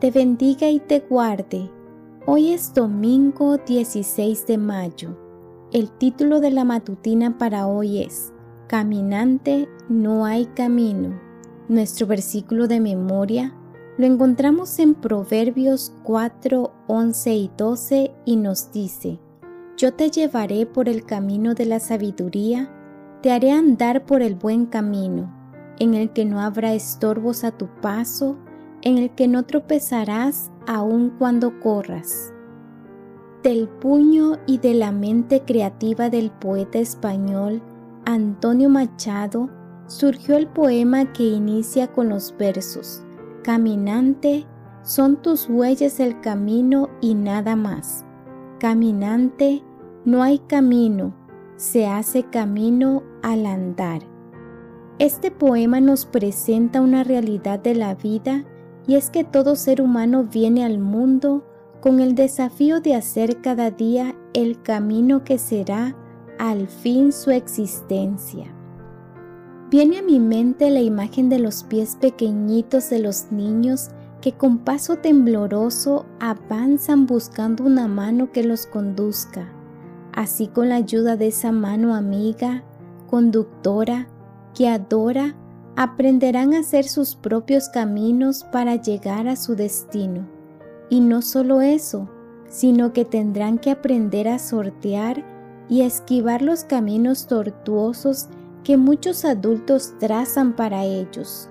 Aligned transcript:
te 0.00 0.12
bendiga 0.12 0.70
y 0.70 0.78
te 0.78 1.00
guarde. 1.00 1.68
Hoy 2.24 2.52
es 2.52 2.72
domingo 2.72 3.58
16 3.58 4.46
de 4.46 4.56
mayo. 4.56 5.18
El 5.72 5.90
título 5.90 6.40
de 6.40 6.52
la 6.52 6.64
matutina 6.64 7.36
para 7.36 7.66
hoy 7.66 8.02
es 8.02 8.32
Caminante 8.68 9.68
no 9.88 10.24
hay 10.24 10.46
camino. 10.46 11.20
Nuestro 11.68 12.06
versículo 12.06 12.68
de 12.68 12.78
memoria 12.78 13.54
lo 13.96 14.06
encontramos 14.06 14.78
en 14.78 14.94
Proverbios 14.94 15.92
4, 16.04 16.72
11 16.86 17.34
y 17.34 17.50
12 17.56 18.12
y 18.24 18.36
nos 18.36 18.70
dice, 18.70 19.18
Yo 19.76 19.94
te 19.94 20.10
llevaré 20.10 20.64
por 20.64 20.88
el 20.88 21.04
camino 21.04 21.54
de 21.54 21.66
la 21.66 21.80
sabiduría, 21.80 22.70
te 23.20 23.32
haré 23.32 23.50
andar 23.50 24.06
por 24.06 24.22
el 24.22 24.36
buen 24.36 24.66
camino, 24.66 25.34
en 25.80 25.94
el 25.94 26.12
que 26.12 26.24
no 26.24 26.40
habrá 26.40 26.72
estorbos 26.72 27.42
a 27.42 27.50
tu 27.50 27.66
paso, 27.80 28.38
en 28.82 28.98
el 28.98 29.10
que 29.10 29.28
no 29.28 29.44
tropezarás 29.44 30.50
aun 30.66 31.10
cuando 31.18 31.60
corras. 31.60 32.32
Del 33.42 33.68
puño 33.68 34.38
y 34.46 34.58
de 34.58 34.74
la 34.74 34.92
mente 34.92 35.42
creativa 35.42 36.10
del 36.10 36.30
poeta 36.30 36.78
español 36.78 37.62
Antonio 38.04 38.68
Machado 38.68 39.48
surgió 39.86 40.36
el 40.36 40.48
poema 40.48 41.12
que 41.12 41.24
inicia 41.24 41.86
con 41.88 42.08
los 42.08 42.34
versos 42.36 43.04
Caminante, 43.48 44.44
son 44.82 45.22
tus 45.22 45.48
huellas 45.48 46.00
el 46.00 46.20
camino 46.20 46.90
y 47.00 47.14
nada 47.14 47.56
más. 47.56 48.04
Caminante, 48.58 49.62
no 50.04 50.22
hay 50.22 50.38
camino, 50.40 51.14
se 51.56 51.86
hace 51.86 52.24
camino 52.24 53.02
al 53.22 53.46
andar. 53.46 54.02
Este 54.98 55.30
poema 55.30 55.80
nos 55.80 56.04
presenta 56.04 56.82
una 56.82 57.04
realidad 57.04 57.58
de 57.58 57.74
la 57.74 57.94
vida 57.94 58.44
y 58.88 58.96
es 58.96 59.10
que 59.10 59.22
todo 59.22 59.54
ser 59.54 59.82
humano 59.82 60.24
viene 60.24 60.64
al 60.64 60.78
mundo 60.78 61.44
con 61.80 62.00
el 62.00 62.14
desafío 62.14 62.80
de 62.80 62.94
hacer 62.94 63.40
cada 63.42 63.70
día 63.70 64.16
el 64.32 64.60
camino 64.62 65.22
que 65.22 65.38
será 65.38 65.94
al 66.38 66.68
fin 66.68 67.12
su 67.12 67.30
existencia. 67.30 68.46
Viene 69.70 69.98
a 69.98 70.02
mi 70.02 70.18
mente 70.18 70.70
la 70.70 70.80
imagen 70.80 71.28
de 71.28 71.38
los 71.38 71.64
pies 71.64 71.96
pequeñitos 72.00 72.88
de 72.88 73.00
los 73.00 73.30
niños 73.30 73.90
que 74.22 74.32
con 74.32 74.58
paso 74.58 74.96
tembloroso 74.96 76.06
avanzan 76.18 77.06
buscando 77.06 77.64
una 77.64 77.88
mano 77.88 78.32
que 78.32 78.42
los 78.42 78.66
conduzca. 78.66 79.52
Así 80.14 80.48
con 80.48 80.70
la 80.70 80.76
ayuda 80.76 81.16
de 81.16 81.28
esa 81.28 81.52
mano 81.52 81.94
amiga, 81.94 82.64
conductora, 83.06 84.08
guiadora, 84.56 85.36
aprenderán 85.78 86.54
a 86.54 86.58
hacer 86.58 86.88
sus 86.88 87.14
propios 87.14 87.68
caminos 87.68 88.42
para 88.50 88.74
llegar 88.74 89.28
a 89.28 89.36
su 89.36 89.54
destino. 89.54 90.26
Y 90.90 90.98
no 90.98 91.22
solo 91.22 91.60
eso, 91.60 92.10
sino 92.48 92.92
que 92.92 93.04
tendrán 93.04 93.58
que 93.58 93.70
aprender 93.70 94.26
a 94.26 94.40
sortear 94.40 95.24
y 95.68 95.82
esquivar 95.82 96.42
los 96.42 96.64
caminos 96.64 97.28
tortuosos 97.28 98.26
que 98.64 98.76
muchos 98.76 99.24
adultos 99.24 99.94
trazan 100.00 100.56
para 100.56 100.82
ellos. 100.82 101.48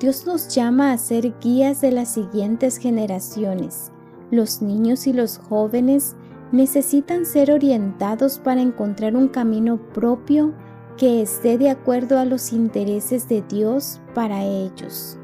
Dios 0.00 0.26
nos 0.26 0.52
llama 0.52 0.90
a 0.90 0.98
ser 0.98 1.32
guías 1.40 1.80
de 1.80 1.92
las 1.92 2.12
siguientes 2.12 2.76
generaciones. 2.76 3.92
Los 4.32 4.62
niños 4.62 5.06
y 5.06 5.12
los 5.12 5.38
jóvenes 5.38 6.16
necesitan 6.50 7.24
ser 7.24 7.52
orientados 7.52 8.40
para 8.40 8.62
encontrar 8.62 9.14
un 9.14 9.28
camino 9.28 9.76
propio 9.94 10.54
que 11.00 11.22
esté 11.22 11.56
de 11.56 11.70
acuerdo 11.70 12.18
a 12.18 12.26
los 12.26 12.52
intereses 12.52 13.26
de 13.26 13.40
Dios 13.40 14.02
para 14.14 14.44
ellos. 14.44 15.18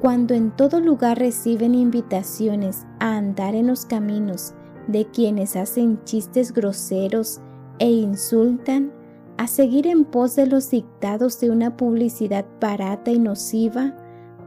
Cuando 0.00 0.34
en 0.34 0.50
todo 0.50 0.80
lugar 0.80 1.20
reciben 1.20 1.76
invitaciones 1.76 2.84
a 2.98 3.16
andar 3.16 3.54
en 3.54 3.68
los 3.68 3.86
caminos 3.86 4.54
de 4.88 5.06
quienes 5.06 5.54
hacen 5.54 6.02
chistes 6.02 6.52
groseros 6.52 7.40
e 7.78 7.88
insultan, 7.92 8.92
a 9.36 9.46
seguir 9.46 9.86
en 9.86 10.04
pos 10.04 10.34
de 10.34 10.48
los 10.48 10.70
dictados 10.70 11.38
de 11.38 11.50
una 11.50 11.76
publicidad 11.76 12.44
barata 12.60 13.12
y 13.12 13.20
nociva, 13.20 13.94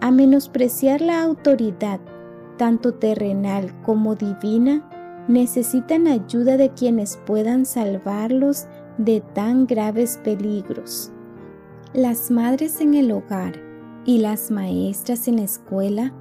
a 0.01 0.11
menospreciar 0.11 0.99
la 0.99 1.23
autoridad, 1.23 2.01
tanto 2.57 2.93
terrenal 2.93 3.73
como 3.83 4.15
divina, 4.15 4.85
necesitan 5.29 6.07
ayuda 6.07 6.57
de 6.57 6.71
quienes 6.71 7.17
puedan 7.25 7.65
salvarlos 7.65 8.67
de 8.97 9.21
tan 9.21 9.67
graves 9.67 10.19
peligros. 10.23 11.11
Las 11.93 12.31
madres 12.31 12.81
en 12.81 12.93
el 12.93 13.11
hogar 13.11 13.61
y 14.05 14.19
las 14.19 14.51
maestras 14.51 15.27
en 15.27 15.37
la 15.37 15.43
escuela 15.43 16.13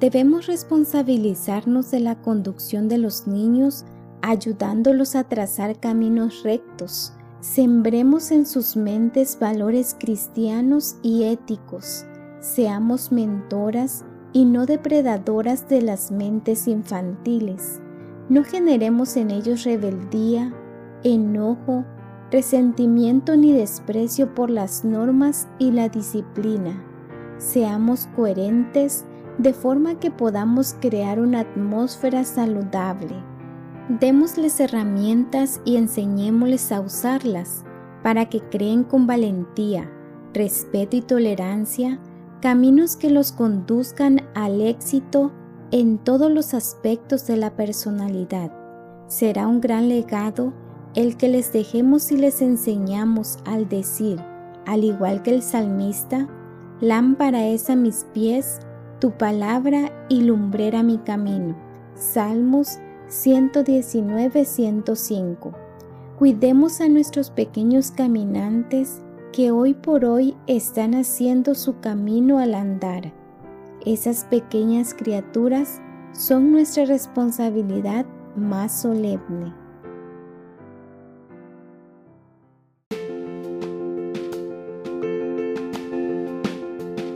debemos 0.00 0.46
responsabilizarnos 0.46 1.90
de 1.90 2.00
la 2.00 2.20
conducción 2.20 2.88
de 2.88 2.98
los 2.98 3.26
niños 3.26 3.84
ayudándolos 4.22 5.14
a 5.16 5.24
trazar 5.24 5.78
caminos 5.78 6.42
rectos. 6.44 7.12
Sembremos 7.40 8.30
en 8.30 8.46
sus 8.46 8.76
mentes 8.76 9.36
valores 9.38 9.96
cristianos 9.98 10.96
y 11.02 11.24
éticos. 11.24 12.06
Seamos 12.40 13.10
mentoras 13.10 14.04
y 14.32 14.44
no 14.44 14.64
depredadoras 14.64 15.68
de 15.68 15.82
las 15.82 16.12
mentes 16.12 16.68
infantiles. 16.68 17.80
No 18.28 18.44
generemos 18.44 19.16
en 19.16 19.32
ellos 19.32 19.64
rebeldía, 19.64 20.54
enojo, 21.02 21.84
resentimiento 22.32 23.36
ni 23.36 23.52
desprecio 23.52 24.34
por 24.34 24.50
las 24.50 24.84
normas 24.84 25.48
y 25.58 25.70
la 25.70 25.88
disciplina. 25.88 26.82
Seamos 27.36 28.08
coherentes 28.16 29.04
de 29.38 29.52
forma 29.52 30.00
que 30.00 30.10
podamos 30.10 30.74
crear 30.80 31.20
una 31.20 31.40
atmósfera 31.40 32.24
saludable. 32.24 33.14
Démosles 34.00 34.58
herramientas 34.60 35.60
y 35.64 35.76
enseñémosles 35.76 36.72
a 36.72 36.80
usarlas 36.80 37.64
para 38.02 38.28
que 38.28 38.40
creen 38.40 38.84
con 38.84 39.06
valentía, 39.06 39.90
respeto 40.32 40.96
y 40.96 41.02
tolerancia 41.02 42.00
caminos 42.40 42.96
que 42.96 43.10
los 43.10 43.30
conduzcan 43.30 44.22
al 44.34 44.60
éxito 44.62 45.32
en 45.70 45.98
todos 45.98 46.30
los 46.30 46.54
aspectos 46.54 47.26
de 47.26 47.36
la 47.36 47.54
personalidad. 47.56 48.52
Será 49.06 49.46
un 49.46 49.60
gran 49.60 49.88
legado 49.88 50.52
el 50.94 51.16
que 51.16 51.28
les 51.28 51.52
dejemos 51.52 52.12
y 52.12 52.16
les 52.16 52.40
enseñamos 52.42 53.38
al 53.44 53.68
decir, 53.68 54.20
al 54.66 54.84
igual 54.84 55.22
que 55.22 55.30
el 55.30 55.42
salmista, 55.42 56.28
lámpara 56.80 57.46
es 57.46 57.70
a 57.70 57.76
mis 57.76 58.04
pies, 58.12 58.58
tu 59.00 59.12
palabra 59.12 59.92
y 60.08 60.22
lumbrera 60.22 60.82
mi 60.82 60.98
camino. 60.98 61.56
Salmos 61.94 62.78
119-105. 63.08 65.52
Cuidemos 66.18 66.80
a 66.80 66.88
nuestros 66.88 67.30
pequeños 67.30 67.90
caminantes 67.90 69.02
que 69.32 69.50
hoy 69.50 69.74
por 69.74 70.04
hoy 70.04 70.36
están 70.46 70.94
haciendo 70.94 71.54
su 71.54 71.80
camino 71.80 72.38
al 72.38 72.54
andar. 72.54 73.12
Esas 73.84 74.24
pequeñas 74.26 74.94
criaturas 74.94 75.80
son 76.12 76.52
nuestra 76.52 76.84
responsabilidad 76.84 78.06
más 78.36 78.82
solemne. 78.82 79.61